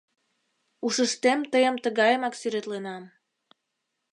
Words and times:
Ушыштем 0.85 1.39
тыйым 1.51 1.75
тыгайымак 1.83 2.33
сӱретленам. 2.37 3.03